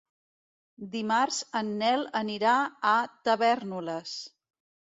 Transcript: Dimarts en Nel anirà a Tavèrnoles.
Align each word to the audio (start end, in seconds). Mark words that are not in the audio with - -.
Dimarts 0.95 1.37
en 1.59 1.69
Nel 1.83 2.07
anirà 2.21 2.57
a 2.93 2.97
Tavèrnoles. 3.29 4.19